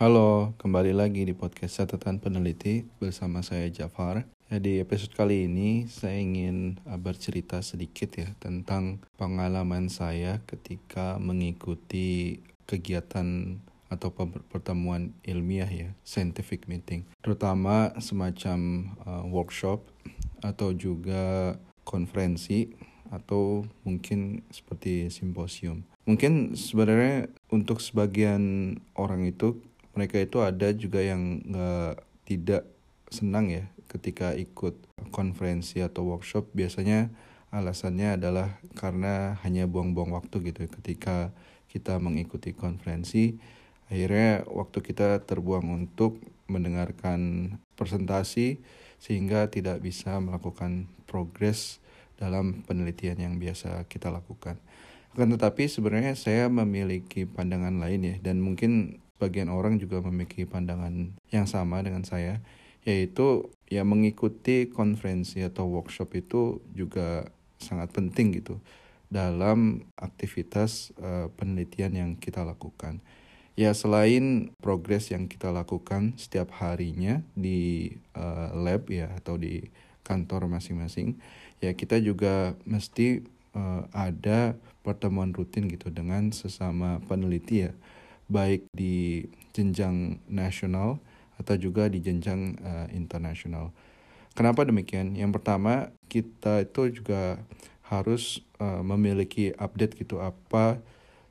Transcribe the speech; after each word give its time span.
Halo, 0.00 0.56
kembali 0.56 0.96
lagi 0.96 1.28
di 1.28 1.36
podcast 1.36 1.84
catatan 1.84 2.24
peneliti 2.24 2.88
bersama 2.96 3.44
saya 3.44 3.68
Jafar. 3.68 4.24
Ya, 4.48 4.56
di 4.56 4.80
episode 4.80 5.12
kali 5.12 5.44
ini 5.44 5.92
saya 5.92 6.16
ingin 6.16 6.80
bercerita 7.04 7.60
sedikit 7.60 8.16
ya 8.16 8.32
tentang 8.40 9.04
pengalaman 9.20 9.92
saya 9.92 10.40
ketika 10.48 11.20
mengikuti 11.20 12.40
kegiatan 12.64 13.60
atau 13.92 14.08
pertemuan 14.48 15.12
ilmiah 15.20 15.68
ya, 15.68 15.92
scientific 16.00 16.64
meeting, 16.64 17.04
terutama 17.20 17.92
semacam 18.00 18.88
uh, 19.04 19.28
workshop 19.28 19.84
atau 20.40 20.72
juga 20.72 21.60
konferensi 21.84 22.72
atau 23.12 23.68
mungkin 23.84 24.48
seperti 24.48 25.12
simposium. 25.12 25.84
Mungkin 26.08 26.56
sebenarnya 26.56 27.28
untuk 27.52 27.84
sebagian 27.84 28.74
orang 28.96 29.28
itu 29.28 29.60
mereka 30.00 30.16
itu 30.16 30.40
ada 30.40 30.72
juga 30.72 31.04
yang 31.04 31.44
nggak 31.44 32.00
tidak 32.24 32.64
senang 33.12 33.52
ya 33.52 33.68
ketika 33.92 34.32
ikut 34.32 34.80
konferensi 35.12 35.84
atau 35.84 36.08
workshop 36.08 36.48
biasanya 36.56 37.12
alasannya 37.52 38.16
adalah 38.16 38.56
karena 38.78 39.36
hanya 39.44 39.68
buang-buang 39.68 40.16
waktu 40.16 40.40
gitu 40.48 40.64
ketika 40.80 41.34
kita 41.68 42.00
mengikuti 42.00 42.56
konferensi 42.56 43.36
akhirnya 43.92 44.48
waktu 44.48 44.78
kita 44.80 45.20
terbuang 45.28 45.68
untuk 45.68 46.22
mendengarkan 46.48 47.52
presentasi 47.74 48.62
sehingga 49.02 49.52
tidak 49.52 49.82
bisa 49.82 50.16
melakukan 50.22 50.86
progres 51.04 51.82
dalam 52.20 52.62
penelitian 52.68 53.16
yang 53.16 53.34
biasa 53.40 53.88
kita 53.88 54.12
lakukan. 54.12 54.60
Akan 55.16 55.32
tetapi 55.34 55.66
sebenarnya 55.66 56.14
saya 56.14 56.46
memiliki 56.46 57.26
pandangan 57.26 57.82
lain 57.82 58.00
ya 58.04 58.16
dan 58.22 58.38
mungkin 58.38 59.02
sebagian 59.20 59.52
orang 59.52 59.76
juga 59.76 60.00
memiliki 60.00 60.48
pandangan 60.48 61.12
yang 61.28 61.44
sama 61.44 61.84
dengan 61.84 62.08
saya 62.08 62.40
yaitu 62.88 63.52
ya 63.68 63.84
mengikuti 63.84 64.72
konferensi 64.72 65.44
atau 65.44 65.68
workshop 65.68 66.16
itu 66.16 66.64
juga 66.72 67.28
sangat 67.60 67.92
penting 67.92 68.40
gitu 68.40 68.56
dalam 69.12 69.84
aktivitas 70.00 70.96
uh, 70.96 71.28
penelitian 71.36 71.92
yang 71.92 72.10
kita 72.16 72.40
lakukan. 72.40 73.04
Ya 73.52 73.76
selain 73.76 74.56
progres 74.64 75.12
yang 75.12 75.28
kita 75.28 75.52
lakukan 75.52 76.16
setiap 76.16 76.56
harinya 76.56 77.20
di 77.36 77.92
uh, 78.16 78.56
lab 78.56 78.88
ya 78.88 79.12
atau 79.20 79.36
di 79.36 79.68
kantor 80.00 80.48
masing-masing, 80.48 81.20
ya 81.60 81.76
kita 81.76 82.00
juga 82.00 82.56
mesti 82.64 83.20
uh, 83.52 83.84
ada 83.92 84.56
pertemuan 84.80 85.36
rutin 85.36 85.68
gitu 85.68 85.92
dengan 85.92 86.32
sesama 86.32 87.04
peneliti 87.04 87.68
ya 87.68 87.76
baik 88.30 88.70
di 88.70 89.26
jenjang 89.50 90.22
nasional 90.30 91.02
atau 91.36 91.58
juga 91.58 91.90
di 91.90 91.98
jenjang 91.98 92.54
uh, 92.62 92.86
internasional. 92.94 93.74
Kenapa 94.38 94.62
demikian? 94.62 95.18
Yang 95.18 95.42
pertama, 95.42 95.90
kita 96.06 96.62
itu 96.62 97.02
juga 97.02 97.42
harus 97.90 98.46
uh, 98.62 98.86
memiliki 98.86 99.50
update 99.58 99.98
gitu 99.98 100.22
apa 100.22 100.78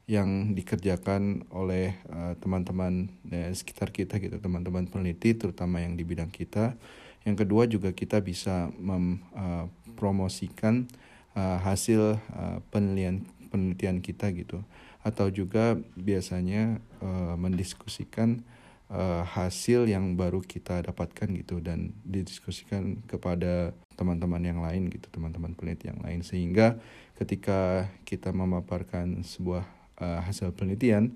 yang 0.09 0.58
dikerjakan 0.58 1.45
oleh 1.53 1.95
uh, 2.11 2.36
teman-teman 2.44 3.08
uh, 3.31 3.53
sekitar 3.56 3.95
kita 3.95 4.19
gitu, 4.19 4.36
teman-teman 4.41 4.89
peneliti 4.89 5.38
terutama 5.38 5.80
yang 5.80 5.95
di 5.95 6.03
bidang 6.03 6.34
kita. 6.34 6.75
Yang 7.23 7.45
kedua 7.45 7.63
juga 7.69 7.95
kita 7.95 8.19
bisa 8.19 8.67
mempromosikan 8.75 10.84
uh, 10.84 11.08
uh, 11.39 11.58
hasil 11.63 12.19
uh, 12.36 12.58
penelitian 12.73 13.23
penelitian 13.50 13.97
kita 14.03 14.30
gitu 14.34 14.61
atau 15.00 15.31
juga 15.31 15.80
biasanya 15.95 16.83
uh, 17.00 17.39
mendiskusikan 17.39 18.44
uh, 18.92 19.23
hasil 19.23 19.88
yang 19.88 20.19
baru 20.19 20.44
kita 20.44 20.84
dapatkan 20.84 21.29
gitu 21.40 21.63
dan 21.63 21.96
didiskusikan 22.03 23.00
kepada 23.07 23.72
teman-teman 23.96 24.44
yang 24.44 24.59
lain 24.59 24.91
gitu 24.91 25.07
teman-teman 25.12 25.56
peneliti 25.56 25.88
yang 25.88 26.00
lain. 26.03 26.19
Sehingga 26.24 26.79
ketika 27.16 27.88
kita 28.03 28.31
memaparkan 28.35 29.24
sebuah 29.24 29.63
uh, 30.00 30.19
hasil 30.24 30.51
penelitian 30.56 31.16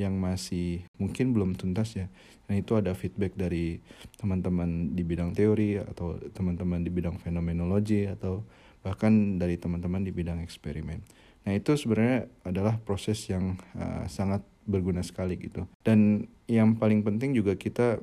yang 0.00 0.16
masih 0.16 0.88
mungkin 0.96 1.36
belum 1.36 1.52
tuntas 1.56 1.92
ya 1.96 2.08
nah 2.48 2.56
itu 2.56 2.74
ada 2.76 2.92
feedback 2.96 3.36
dari 3.36 3.80
teman-teman 4.16 4.92
di 4.96 5.04
bidang 5.04 5.36
teori 5.36 5.78
atau 5.78 6.16
teman-teman 6.32 6.80
di 6.80 6.90
bidang 6.90 7.20
fenomenologi 7.20 8.08
atau 8.08 8.44
bahkan 8.82 9.38
dari 9.38 9.60
teman-teman 9.60 10.02
di 10.02 10.10
bidang 10.10 10.42
eksperimen 10.42 11.00
Nah 11.42 11.52
itu 11.58 11.74
sebenarnya 11.74 12.30
adalah 12.46 12.78
proses 12.82 13.18
yang 13.26 13.58
uh, 13.74 14.06
sangat 14.06 14.46
berguna 14.62 15.02
sekali 15.02 15.34
gitu. 15.38 15.66
Dan 15.82 16.30
yang 16.46 16.78
paling 16.78 17.02
penting 17.02 17.34
juga 17.34 17.58
kita 17.58 17.98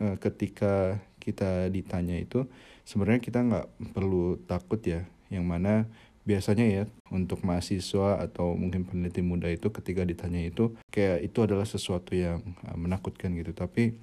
uh, 0.00 0.16
ketika 0.20 1.00
kita 1.16 1.72
ditanya 1.72 2.18
itu 2.18 2.44
sebenarnya 2.84 3.20
kita 3.22 3.38
nggak 3.40 3.66
perlu 3.96 4.40
takut 4.44 4.80
ya. 4.84 5.08
Yang 5.32 5.44
mana 5.48 5.74
biasanya 6.22 6.66
ya 6.68 6.84
untuk 7.10 7.42
mahasiswa 7.42 8.22
atau 8.22 8.54
mungkin 8.54 8.86
peneliti 8.86 9.26
muda 9.26 9.50
itu 9.50 9.74
ketika 9.74 10.06
ditanya 10.06 10.38
itu 10.46 10.76
kayak 10.94 11.26
itu 11.26 11.38
adalah 11.42 11.66
sesuatu 11.66 12.12
yang 12.12 12.44
uh, 12.68 12.76
menakutkan 12.76 13.32
gitu. 13.40 13.56
Tapi 13.56 13.96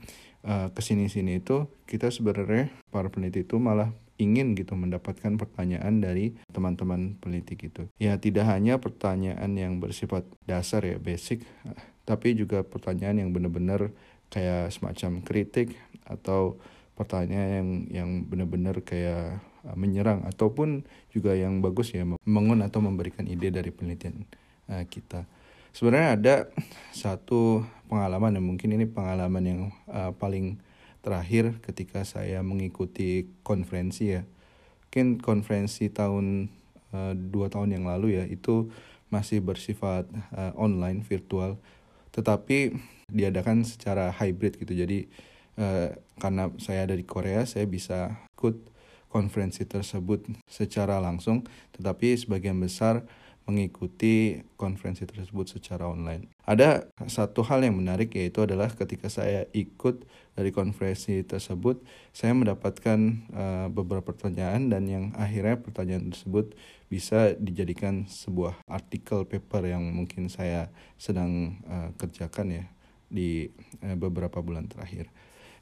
uh, 0.43 0.73
ke 0.73 0.81
sini-sini 0.81 1.39
itu 1.39 1.69
kita 1.85 2.09
sebenarnya 2.09 2.73
para 2.89 3.13
peneliti 3.13 3.45
itu 3.45 3.61
malah 3.61 3.93
ingin 4.19 4.53
gitu 4.53 4.75
mendapatkan 4.75 5.39
pertanyaan 5.39 6.03
dari 6.03 6.35
teman-teman 6.51 7.15
peneliti 7.17 7.55
gitu. 7.55 7.87
Ya 7.97 8.19
tidak 8.19 8.51
hanya 8.51 8.77
pertanyaan 8.77 9.55
yang 9.55 9.79
bersifat 9.79 10.27
dasar 10.43 10.83
ya 10.83 10.99
basic, 10.99 11.47
tapi 12.03 12.35
juga 12.35 12.61
pertanyaan 12.61 13.25
yang 13.25 13.29
benar-benar 13.31 13.95
kayak 14.29 14.75
semacam 14.75 15.23
kritik 15.25 15.79
atau 16.05 16.59
pertanyaan 16.99 17.49
yang 17.49 17.69
yang 17.89 18.09
benar-benar 18.27 18.83
kayak 18.83 19.39
uh, 19.63 19.75
menyerang 19.79 20.27
ataupun 20.27 20.83
juga 21.15 21.31
yang 21.31 21.63
bagus 21.63 21.95
ya 21.95 22.03
membangun 22.03 22.59
atau 22.67 22.83
memberikan 22.83 23.23
ide 23.23 23.49
dari 23.49 23.71
penelitian 23.71 24.27
uh, 24.67 24.83
kita. 24.83 25.23
Sebenarnya 25.71 26.09
ada 26.19 26.35
satu 26.91 27.63
pengalaman 27.87 28.35
dan 28.35 28.43
mungkin 28.43 28.75
ini 28.75 28.83
pengalaman 28.83 29.43
yang 29.47 29.61
uh, 29.87 30.11
paling 30.17 30.59
terakhir 30.99 31.59
ketika 31.63 32.03
saya 32.03 32.43
mengikuti 32.43 33.31
konferensi 33.43 34.19
ya. 34.19 34.23
Mungkin 34.89 35.21
konferensi 35.21 35.87
tahun 35.93 36.49
uh, 36.91 37.13
dua 37.13 37.47
tahun 37.53 37.77
yang 37.77 37.85
lalu 37.85 38.19
ya 38.19 38.25
itu 38.25 38.73
masih 39.13 39.41
bersifat 39.41 40.09
uh, 40.33 40.53
online 40.57 41.05
virtual. 41.05 41.57
Tetapi 42.13 42.73
diadakan 43.09 43.65
secara 43.65 44.13
hybrid 44.13 44.57
gitu. 44.61 44.73
Jadi 44.73 45.09
uh, 45.57 45.93
karena 46.17 46.49
saya 46.61 46.89
ada 46.89 46.95
di 46.97 47.05
Korea 47.05 47.45
saya 47.45 47.65
bisa 47.69 48.17
ikut 48.37 48.57
konferensi 49.09 49.65
tersebut 49.65 50.25
secara 50.45 51.01
langsung. 51.01 51.45
Tetapi 51.73 52.17
sebagian 52.17 52.57
besar 52.61 53.05
mengikuti 53.49 54.45
konferensi 54.53 55.09
tersebut 55.09 55.49
secara 55.49 55.89
online. 55.89 56.29
Ada 56.45 56.85
satu 57.09 57.41
hal 57.41 57.65
yang 57.65 57.81
menarik 57.81 58.13
yaitu 58.13 58.45
adalah 58.45 58.69
ketika 58.69 59.09
saya 59.09 59.49
ikut 59.57 60.05
dari 60.37 60.53
konferensi 60.53 61.25
tersebut, 61.25 61.81
saya 62.13 62.37
mendapatkan 62.37 62.99
uh, 63.33 63.67
beberapa 63.73 64.13
pertanyaan 64.13 64.69
dan 64.69 64.85
yang 64.85 65.05
akhirnya 65.17 65.57
pertanyaan 65.57 66.13
tersebut 66.13 66.53
bisa 66.93 67.33
dijadikan 67.41 68.05
sebuah 68.05 68.61
artikel 68.69 69.25
paper 69.25 69.73
yang 69.73 69.81
mungkin 69.97 70.29
saya 70.29 70.69
sedang 71.01 71.57
uh, 71.65 71.89
kerjakan 71.97 72.53
ya 72.53 72.65
di 73.09 73.49
uh, 73.81 73.97
beberapa 73.97 74.39
bulan 74.45 74.69
terakhir. 74.69 75.09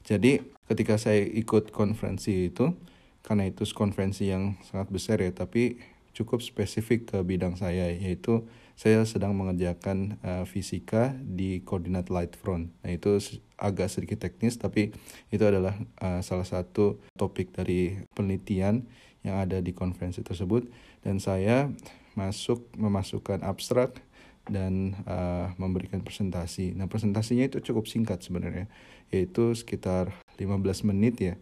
Jadi 0.04 0.44
ketika 0.68 1.00
saya 1.00 1.24
ikut 1.24 1.72
konferensi 1.72 2.52
itu, 2.52 2.75
karena 3.24 3.48
itu 3.48 3.64
konferensi 3.72 4.28
yang 4.31 4.56
sangat 4.64 4.88
besar 4.92 5.19
ya, 5.19 5.31
tapi 5.31 5.80
cukup 6.18 6.42
spesifik 6.42 7.14
ke 7.14 7.18
bidang 7.22 7.54
saya 7.54 7.94
yaitu 7.94 8.50
saya 8.74 9.06
sedang 9.06 9.38
mengerjakan 9.38 10.18
uh, 10.25 10.46
fisika 10.50 11.14
di 11.22 11.62
koordinat 11.62 12.10
light 12.10 12.34
front. 12.34 12.74
Nah 12.81 12.94
itu 12.94 13.22
agak 13.58 13.90
sedikit 13.94 14.25
teknis 14.25 14.58
tapi 14.58 14.94
itu 15.30 15.44
adalah 15.46 15.78
uh, 16.02 16.22
salah 16.25 16.46
satu 16.46 16.98
topik 17.14 17.54
dari 17.54 18.02
penelitian 18.18 18.86
yang 19.22 19.38
ada 19.42 19.62
di 19.62 19.74
konferensi 19.74 20.22
tersebut 20.25 20.69
dan 21.06 21.22
saya 21.22 21.69
masuk 22.18 22.66
memasukkan 22.74 23.46
abstrak 23.46 24.02
dan 24.50 24.96
uh, 25.06 25.54
memberikan 25.60 26.02
presentasi. 26.02 26.74
Nah, 26.74 26.88
presentasinya 26.88 27.46
itu 27.46 27.60
cukup 27.60 27.86
singkat 27.86 28.24
sebenarnya, 28.24 28.72
yaitu 29.12 29.52
sekitar 29.54 30.16
15 30.40 30.88
menit 30.88 31.16
ya 31.20 31.36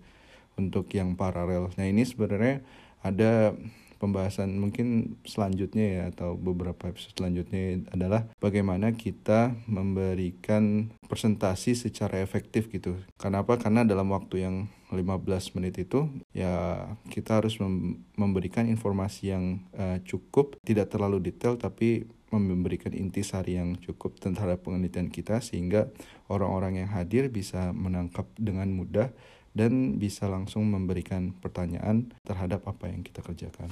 untuk 0.57 0.89
yang 0.91 1.13
paralel. 1.13 1.69
Nah, 1.77 1.85
ini 1.85 2.01
sebenarnya 2.03 2.65
ada 3.05 3.53
pembahasan 3.97 4.55
mungkin 4.59 5.17
selanjutnya 5.23 5.85
ya 5.85 6.03
atau 6.11 6.35
beberapa 6.35 6.91
episode 6.91 7.15
selanjutnya 7.17 7.85
adalah 7.91 8.27
bagaimana 8.43 8.93
kita 8.93 9.55
memberikan 9.65 10.93
presentasi 11.05 11.77
secara 11.77 12.19
efektif 12.19 12.67
gitu. 12.69 12.99
Kenapa? 13.15 13.55
Karena 13.57 13.87
dalam 13.87 14.11
waktu 14.11 14.45
yang 14.45 14.55
15 14.93 15.57
menit 15.57 15.81
itu 15.81 16.07
ya 16.31 16.85
kita 17.09 17.41
harus 17.41 17.57
mem 17.57 18.05
memberikan 18.15 18.69
informasi 18.69 19.33
yang 19.33 19.65
uh, 19.75 19.99
cukup, 20.05 20.55
tidak 20.63 20.93
terlalu 20.93 21.19
detail 21.19 21.59
tapi 21.59 22.07
memberikan 22.35 22.91
intisari 22.91 23.55
yang 23.55 23.79
cukup 23.79 24.19
terhadap 24.19 24.65
penelitian 24.65 25.07
kita 25.07 25.39
sehingga 25.39 25.87
orang-orang 26.27 26.83
yang 26.83 26.89
hadir 26.91 27.31
bisa 27.31 27.71
menangkap 27.71 28.27
dengan 28.35 28.67
mudah 28.75 29.13
dan 29.55 29.95
bisa 29.95 30.27
langsung 30.27 30.67
memberikan 30.67 31.31
pertanyaan 31.39 32.11
terhadap 32.27 32.67
apa 32.67 32.91
yang 32.91 33.01
kita 33.01 33.23
kerjakan. 33.23 33.71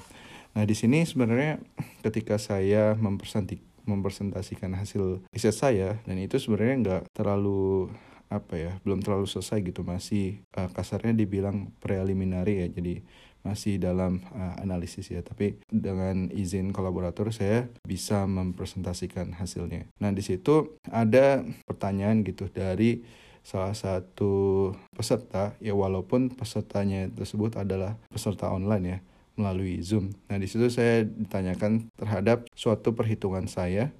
Nah, 0.55 0.63
di 0.63 0.73
sini 0.73 1.03
sebenarnya 1.03 1.59
ketika 2.01 2.39
saya 2.39 2.95
mempresentasikan 3.83 4.71
hasil 4.79 5.27
riset 5.35 5.53
saya 5.53 5.99
dan 6.07 6.15
itu 6.23 6.39
sebenarnya 6.39 6.75
nggak 6.79 7.03
terlalu 7.11 7.91
apa 8.31 8.57
ya 8.57 8.71
belum 8.81 9.03
terlalu 9.03 9.27
selesai 9.27 9.61
gitu. 9.61 9.83
Masih 9.83 10.41
uh, 10.55 10.71
kasarnya 10.71 11.13
dibilang 11.13 11.69
preliminary 11.83 12.65
ya 12.65 12.67
jadi 12.71 13.03
masih 13.43 13.75
dalam 13.75 14.23
uh, 14.31 14.55
analisis 14.63 15.11
ya. 15.11 15.19
Tapi 15.19 15.59
dengan 15.67 16.31
izin 16.31 16.71
kolaborator 16.71 17.29
saya 17.35 17.67
bisa 17.83 18.23
mempresentasikan 18.23 19.35
hasilnya. 19.35 19.91
Nah 19.99 20.15
di 20.15 20.23
situ 20.23 20.79
ada 20.87 21.43
pertanyaan 21.67 22.23
gitu 22.23 22.47
dari 22.47 23.03
salah 23.43 23.75
satu 23.75 24.71
peserta 24.95 25.53
ya 25.59 25.75
walaupun 25.75 26.31
pesertanya 26.31 27.11
tersebut 27.11 27.59
adalah 27.59 27.99
peserta 28.07 28.49
online 28.49 28.85
ya 28.87 28.97
melalui 29.35 29.81
Zoom. 29.83 30.13
Nah, 30.29 30.37
di 30.37 30.45
situ 30.45 30.69
saya 30.69 31.03
ditanyakan 31.03 31.89
terhadap 31.97 32.45
suatu 32.53 32.93
perhitungan 32.93 33.49
saya 33.49 33.91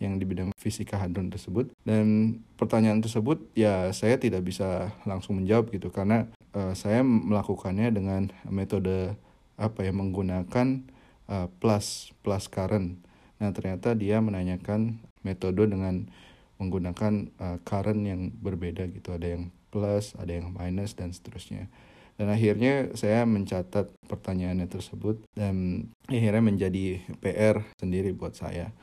yang 0.00 0.16
di 0.16 0.24
bidang 0.24 0.56
fisika 0.56 0.96
hadron 0.96 1.28
tersebut 1.28 1.76
dan 1.84 2.40
pertanyaan 2.56 3.04
tersebut 3.04 3.52
ya 3.52 3.92
saya 3.92 4.16
tidak 4.16 4.48
bisa 4.48 4.96
langsung 5.04 5.36
menjawab 5.36 5.68
gitu 5.76 5.92
karena 5.92 6.24
uh, 6.56 6.72
saya 6.72 7.04
melakukannya 7.04 7.92
dengan 7.92 8.32
metode 8.48 9.12
apa 9.60 9.84
ya 9.84 9.92
menggunakan 9.92 10.88
uh, 11.28 11.52
plus 11.60 12.16
plus 12.24 12.48
current. 12.48 12.96
Nah 13.44 13.52
ternyata 13.52 13.92
dia 13.92 14.24
menanyakan 14.24 15.04
metode 15.20 15.68
dengan 15.68 16.08
menggunakan 16.60 17.32
uh, 17.40 17.58
current 17.64 18.04
yang 18.04 18.30
berbeda 18.36 18.86
gitu 18.92 19.16
ada 19.16 19.26
yang 19.34 19.48
plus 19.72 20.12
ada 20.20 20.30
yang 20.36 20.52
minus 20.52 20.92
dan 20.94 21.10
seterusnya. 21.10 21.72
Dan 22.20 22.28
akhirnya 22.28 22.92
saya 22.92 23.24
mencatat 23.24 23.96
pertanyaannya 24.04 24.68
tersebut 24.68 25.24
dan 25.32 25.88
akhirnya 26.04 26.44
menjadi 26.44 27.00
PR 27.16 27.64
sendiri 27.80 28.12
buat 28.12 28.36
saya. 28.36 28.76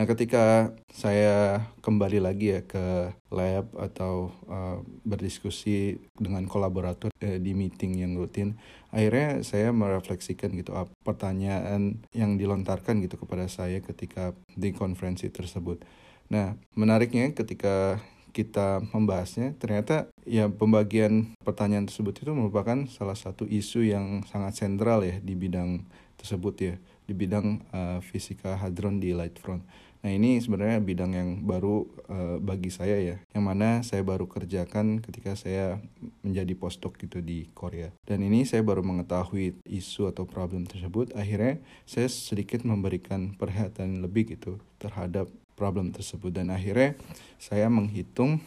Nah, 0.00 0.08
ketika 0.08 0.72
saya 0.88 1.68
kembali 1.84 2.24
lagi 2.24 2.56
ya 2.56 2.64
ke 2.64 3.12
lab 3.28 3.68
atau 3.76 4.32
uh, 4.48 4.80
berdiskusi 5.04 6.00
dengan 6.16 6.48
kolaborator 6.48 7.12
uh, 7.20 7.38
di 7.38 7.52
meeting 7.52 8.00
yang 8.00 8.16
rutin, 8.16 8.56
akhirnya 8.96 9.44
saya 9.44 9.76
merefleksikan 9.76 10.56
gitu 10.56 10.72
pertanyaan 11.04 12.00
yang 12.16 12.40
dilontarkan 12.40 13.04
gitu 13.04 13.20
kepada 13.20 13.44
saya 13.52 13.84
ketika 13.84 14.32
di 14.56 14.72
konferensi 14.72 15.28
tersebut. 15.28 15.84
Nah, 16.30 16.54
menariknya 16.78 17.34
ketika 17.34 17.98
kita 18.30 18.78
membahasnya, 18.94 19.58
ternyata 19.58 20.06
ya 20.22 20.46
pembagian 20.46 21.34
pertanyaan 21.42 21.90
tersebut 21.90 22.22
itu 22.22 22.30
merupakan 22.30 22.86
salah 22.86 23.18
satu 23.18 23.42
isu 23.42 23.82
yang 23.82 24.22
sangat 24.30 24.54
sentral 24.62 25.02
ya 25.02 25.18
di 25.18 25.34
bidang 25.34 25.82
tersebut 26.14 26.54
ya, 26.62 26.74
di 27.10 27.14
bidang 27.18 27.66
uh, 27.74 27.98
fisika 27.98 28.54
hadron 28.54 29.02
di 29.02 29.10
light 29.10 29.34
front. 29.42 29.66
Nah 30.00 30.16
ini 30.16 30.40
sebenarnya 30.40 30.80
bidang 30.80 31.12
yang 31.12 31.30
baru 31.44 31.84
uh, 32.08 32.38
bagi 32.40 32.72
saya 32.72 32.96
ya, 33.02 33.16
yang 33.36 33.44
mana 33.44 33.84
saya 33.84 34.00
baru 34.00 34.24
kerjakan 34.24 35.04
ketika 35.04 35.36
saya 35.36 35.76
menjadi 36.24 36.56
postdoc 36.56 36.96
gitu 36.96 37.20
di 37.20 37.52
Korea. 37.52 37.92
Dan 38.08 38.24
ini 38.24 38.48
saya 38.48 38.64
baru 38.64 38.80
mengetahui 38.80 39.60
isu 39.66 40.08
atau 40.08 40.24
problem 40.24 40.64
tersebut, 40.64 41.12
akhirnya 41.12 41.60
saya 41.84 42.08
sedikit 42.08 42.64
memberikan 42.64 43.36
perhatian 43.36 44.00
lebih 44.00 44.38
gitu 44.38 44.56
terhadap 44.80 45.28
problem 45.60 45.92
tersebut. 45.92 46.32
Dan 46.32 46.48
akhirnya 46.48 46.96
saya 47.36 47.68
menghitung 47.68 48.40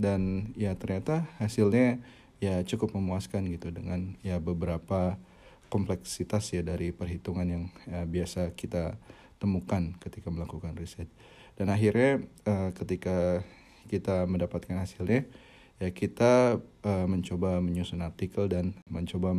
dan 0.00 0.50
ya 0.56 0.72
ternyata 0.72 1.28
hasilnya 1.36 2.00
ya 2.40 2.64
cukup 2.64 2.96
memuaskan 2.96 3.44
gitu 3.52 3.68
dengan 3.68 4.16
ya 4.24 4.40
beberapa 4.40 5.20
kompleksitas 5.68 6.56
ya 6.56 6.64
dari 6.64 6.96
perhitungan 6.96 7.44
yang 7.44 7.64
ya, 7.84 8.08
biasa 8.08 8.56
kita 8.56 8.96
temukan 9.36 9.92
ketika 10.00 10.32
melakukan 10.32 10.72
riset. 10.72 11.12
Dan 11.60 11.68
akhirnya 11.68 12.24
uh, 12.48 12.72
ketika 12.72 13.44
kita 13.86 14.24
mendapatkan 14.26 14.80
hasilnya, 14.80 15.28
ya 15.78 15.88
kita 15.92 16.58
uh, 16.62 17.06
mencoba 17.06 17.60
menyusun 17.60 18.02
artikel 18.02 18.48
dan 18.50 18.74
mencoba 18.90 19.36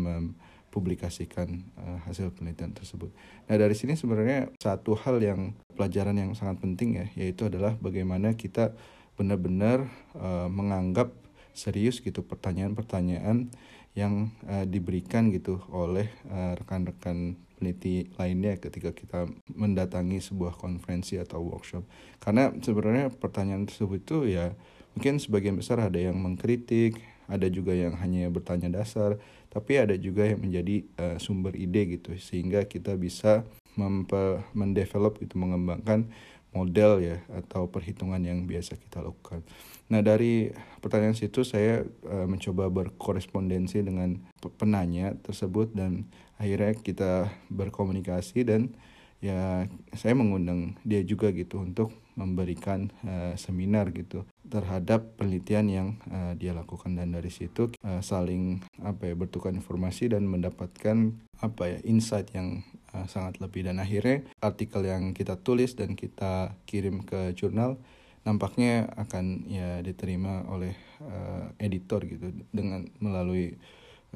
mempublikasikan 0.76 1.64
uh, 1.80 2.04
hasil 2.04 2.36
penelitian 2.36 2.76
tersebut. 2.76 3.08
Nah 3.48 3.56
dari 3.56 3.72
sini 3.72 3.96
sebenarnya 3.96 4.52
satu 4.60 5.00
hal 5.00 5.24
yang 5.24 5.56
pelajaran 5.72 6.20
yang 6.20 6.36
sangat 6.36 6.60
penting 6.60 7.00
ya, 7.00 7.08
yaitu 7.16 7.48
adalah 7.48 7.80
bagaimana 7.80 8.36
kita 8.36 8.76
benar-benar 9.16 9.88
uh, 10.20 10.52
menganggap 10.52 11.16
serius 11.56 12.04
gitu 12.04 12.28
pertanyaan-pertanyaan 12.28 13.48
yang 13.96 14.36
uh, 14.52 14.68
diberikan 14.68 15.32
gitu 15.32 15.64
oleh 15.72 16.12
rekan-rekan 16.60 17.40
uh, 17.40 17.46
peneliti 17.56 18.12
lainnya 18.20 18.60
ketika 18.60 18.92
kita 18.92 19.32
mendatangi 19.56 20.20
sebuah 20.20 20.60
konferensi 20.60 21.16
atau 21.16 21.40
workshop. 21.40 21.88
Karena 22.20 22.52
sebenarnya 22.52 23.08
pertanyaan 23.16 23.64
tersebut 23.64 24.04
itu 24.04 24.18
ya 24.36 24.52
mungkin 24.92 25.24
sebagian 25.24 25.56
besar 25.56 25.80
ada 25.80 25.96
yang 25.96 26.20
mengkritik, 26.20 27.00
ada 27.32 27.48
juga 27.48 27.72
yang 27.72 27.96
hanya 27.96 28.28
bertanya 28.28 28.68
dasar, 28.68 29.16
tapi 29.56 29.80
ada 29.80 29.96
juga 29.96 30.28
yang 30.28 30.44
menjadi 30.44 30.84
uh, 31.00 31.16
sumber 31.16 31.56
ide 31.56 31.96
gitu 31.96 32.12
sehingga 32.20 32.68
kita 32.68 33.00
bisa 33.00 33.48
mendevelop 34.52 35.16
gitu 35.24 35.40
mengembangkan 35.40 36.12
model 36.52 37.00
ya 37.00 37.18
atau 37.32 37.72
perhitungan 37.72 38.20
yang 38.20 38.44
biasa 38.44 38.76
kita 38.76 39.00
lakukan. 39.00 39.44
Nah 39.88 40.04
dari 40.04 40.52
pertanyaan 40.84 41.16
situ 41.16 41.48
saya 41.48 41.88
uh, 42.04 42.28
mencoba 42.28 42.68
berkorespondensi 42.68 43.80
dengan 43.80 44.20
penanya 44.60 45.16
tersebut 45.24 45.72
dan 45.72 46.04
akhirnya 46.36 46.76
kita 46.76 47.12
berkomunikasi 47.48 48.44
dan 48.44 48.76
ya 49.26 49.66
saya 49.98 50.14
mengundang 50.14 50.78
dia 50.86 51.02
juga 51.02 51.34
gitu 51.34 51.66
untuk 51.66 51.90
memberikan 52.16 52.94
uh, 53.04 53.34
seminar 53.36 53.92
gitu 53.92 54.24
terhadap 54.46 55.18
penelitian 55.20 55.66
yang 55.68 55.88
uh, 56.14 56.38
dia 56.38 56.54
lakukan. 56.54 56.94
Dan 56.94 57.18
dari 57.18 57.34
situ 57.34 57.74
uh, 57.82 58.02
saling 58.06 58.62
apa 58.86 59.10
ya 59.12 59.16
bertukar 59.18 59.52
informasi 59.52 60.14
dan 60.14 60.30
mendapatkan 60.30 61.18
apa 61.42 61.64
ya 61.66 61.80
insight 61.84 62.32
yang 62.38 62.64
uh, 62.94 63.10
sangat 63.10 63.42
lebih. 63.42 63.68
Dan 63.68 63.82
akhirnya 63.82 64.24
artikel 64.40 64.86
yang 64.86 65.12
kita 65.12 65.42
tulis 65.42 65.74
dan 65.74 65.98
kita 65.98 66.56
kirim 66.70 67.04
ke 67.04 67.34
jurnal 67.34 67.82
nampaknya 68.26 68.90
akan 68.98 69.46
ya 69.46 69.86
diterima 69.86 70.50
oleh 70.50 70.74
uh, 71.06 71.54
editor 71.62 72.02
gitu 72.10 72.34
dengan 72.50 72.90
melalui 72.98 73.54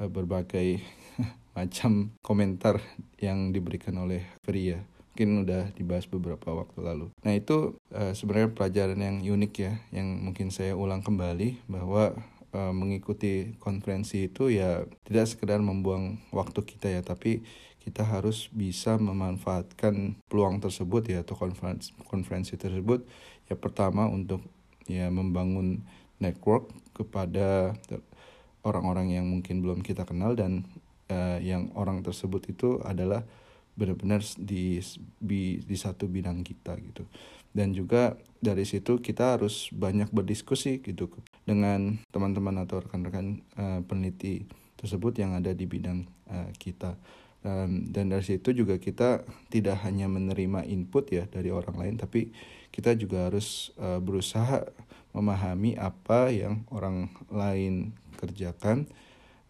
uh, 0.02 0.10
berbagai 0.10 0.82
macam 1.56 2.10
komentar 2.18 2.82
yang 3.22 3.54
diberikan 3.54 3.94
oleh 4.02 4.26
Fria 4.42 4.82
mungkin 5.20 5.44
udah 5.44 5.76
dibahas 5.76 6.08
beberapa 6.08 6.48
waktu 6.56 6.80
lalu. 6.80 7.12
Nah 7.20 7.36
itu 7.36 7.76
uh, 7.92 8.16
sebenarnya 8.16 8.56
pelajaran 8.56 8.96
yang 8.96 9.20
unik 9.20 9.52
ya, 9.60 9.76
yang 9.92 10.16
mungkin 10.16 10.48
saya 10.48 10.72
ulang 10.72 11.04
kembali 11.04 11.60
bahwa 11.68 12.16
uh, 12.56 12.72
mengikuti 12.72 13.52
konferensi 13.60 14.32
itu 14.32 14.48
ya 14.48 14.88
tidak 15.04 15.28
sekedar 15.28 15.60
membuang 15.60 16.16
waktu 16.32 16.64
kita 16.64 16.88
ya, 16.88 17.04
tapi 17.04 17.44
kita 17.84 18.00
harus 18.00 18.48
bisa 18.48 18.96
memanfaatkan 18.96 20.16
peluang 20.24 20.56
tersebut 20.64 21.12
ya 21.12 21.20
atau 21.20 21.36
konferensi 21.36 21.92
konferensi 22.08 22.56
tersebut 22.56 23.04
ya 23.44 23.60
pertama 23.60 24.08
untuk 24.08 24.40
ya 24.88 25.12
membangun 25.12 25.84
network 26.16 26.72
kepada 26.96 27.76
orang-orang 28.64 29.20
yang 29.20 29.28
mungkin 29.28 29.60
belum 29.60 29.84
kita 29.84 30.08
kenal 30.08 30.32
dan 30.32 30.64
uh, 31.12 31.36
yang 31.44 31.68
orang 31.76 32.00
tersebut 32.00 32.56
itu 32.56 32.80
adalah 32.80 33.20
benar-benar 33.80 34.20
di, 34.36 34.76
di 35.64 35.76
satu 35.80 36.04
bidang 36.04 36.44
kita 36.44 36.76
gitu. 36.76 37.08
Dan 37.50 37.72
juga 37.72 38.20
dari 38.38 38.68
situ 38.68 39.00
kita 39.00 39.40
harus 39.40 39.72
banyak 39.72 40.12
berdiskusi 40.12 40.84
gitu 40.84 41.08
dengan 41.48 41.96
teman-teman 42.12 42.60
atau 42.62 42.84
rekan-rekan 42.84 43.40
uh, 43.56 43.80
peneliti 43.88 44.44
tersebut 44.76 45.16
yang 45.18 45.34
ada 45.34 45.56
di 45.56 45.64
bidang 45.64 46.04
uh, 46.28 46.52
kita. 46.60 46.94
Dan 47.40 47.88
dan 47.88 48.12
dari 48.12 48.20
situ 48.20 48.52
juga 48.52 48.76
kita 48.76 49.24
tidak 49.48 49.80
hanya 49.88 50.12
menerima 50.12 50.60
input 50.68 51.08
ya 51.08 51.24
dari 51.24 51.48
orang 51.48 51.72
lain 51.72 51.96
tapi 51.96 52.36
kita 52.68 52.92
juga 52.92 53.32
harus 53.32 53.72
uh, 53.80 53.96
berusaha 53.96 54.68
memahami 55.16 55.74
apa 55.80 56.28
yang 56.28 56.68
orang 56.68 57.08
lain 57.32 57.96
kerjakan 58.20 58.84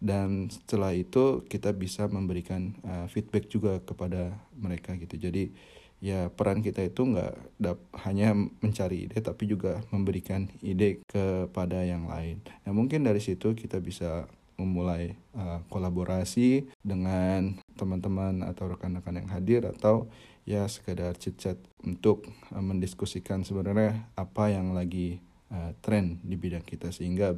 dan 0.01 0.49
setelah 0.49 0.97
itu 0.97 1.45
kita 1.45 1.77
bisa 1.77 2.09
memberikan 2.09 2.73
uh, 2.89 3.07
feedback 3.13 3.53
juga 3.53 3.85
kepada 3.85 4.33
mereka 4.57 4.97
gitu. 4.97 5.21
Jadi 5.21 5.53
ya 6.01 6.33
peran 6.33 6.65
kita 6.65 6.81
itu 6.81 7.05
nggak 7.05 7.77
hanya 8.09 8.33
mencari 8.33 9.05
ide 9.05 9.21
tapi 9.21 9.45
juga 9.45 9.85
memberikan 9.93 10.49
ide 10.65 11.05
kepada 11.05 11.85
yang 11.85 12.09
lain. 12.09 12.41
Nah 12.65 12.73
mungkin 12.73 13.05
dari 13.05 13.21
situ 13.21 13.53
kita 13.53 13.79
bisa 13.85 14.25
memulai 14.57 15.17
uh, 15.37 15.61
kolaborasi 15.73 16.69
dengan 16.85 17.57
teman-teman 17.77 18.45
atau 18.45 18.69
rekan-rekan 18.73 19.21
yang 19.21 19.29
hadir 19.33 19.65
atau 19.65 20.09
ya 20.45 20.69
sekedar 20.69 21.17
chit-chat 21.17 21.57
untuk 21.85 22.29
uh, 22.53 22.61
mendiskusikan 22.61 23.45
sebenarnya 23.45 24.09
apa 24.17 24.53
yang 24.53 24.73
lagi 24.77 25.21
uh, 25.49 25.73
tren 25.81 26.21
di 26.21 26.37
bidang 26.37 26.65
kita. 26.65 26.93
Sehingga 26.93 27.37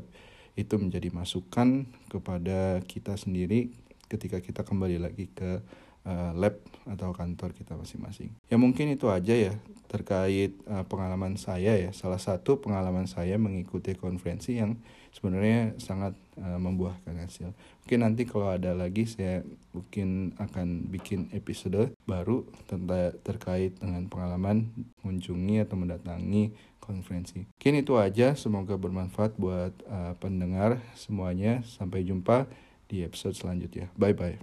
itu 0.52 0.76
menjadi 0.76 1.08
masukan 1.08 1.88
kepada 2.12 2.84
kita 2.84 3.16
sendiri 3.16 3.72
ketika 4.12 4.44
kita 4.44 4.60
kembali 4.60 5.00
lagi 5.00 5.32
ke 5.32 5.64
uh, 6.06 6.32
lab 6.34 6.58
atau 6.82 7.14
kantor 7.14 7.54
kita 7.54 7.78
masing-masing. 7.78 8.34
Ya 8.50 8.58
mungkin 8.58 8.90
itu 8.90 9.06
aja 9.06 9.34
ya 9.34 9.54
terkait 9.86 10.56
uh, 10.66 10.82
pengalaman 10.88 11.36
saya 11.36 11.76
ya. 11.76 11.90
Salah 11.92 12.18
satu 12.18 12.58
pengalaman 12.58 13.04
saya 13.04 13.36
mengikuti 13.36 13.92
konferensi 13.94 14.56
yang 14.58 14.80
sebenarnya 15.12 15.76
sangat 15.76 16.16
uh, 16.40 16.58
membuahkan 16.58 17.12
hasil. 17.22 17.52
Mungkin 17.84 17.98
nanti 18.00 18.24
kalau 18.24 18.48
ada 18.50 18.72
lagi 18.72 19.04
saya 19.04 19.44
mungkin 19.76 20.32
akan 20.40 20.88
bikin 20.88 21.28
episode 21.36 21.92
baru 22.08 22.48
tentang 22.66 23.14
terkait 23.20 23.76
dengan 23.78 24.08
pengalaman 24.08 24.72
mengunjungi 25.04 25.68
atau 25.68 25.76
mendatangi 25.76 26.56
konferensi. 26.82 27.46
Mungkin 27.46 27.74
itu 27.78 27.94
aja, 27.94 28.34
semoga 28.34 28.74
bermanfaat 28.74 29.38
buat 29.38 29.70
uh, 29.86 30.18
pendengar 30.18 30.82
semuanya. 30.98 31.62
Sampai 31.62 32.02
jumpa 32.02 32.50
di 32.90 33.06
episode 33.06 33.38
selanjutnya. 33.38 33.86
Bye 33.94 34.16
bye. 34.18 34.42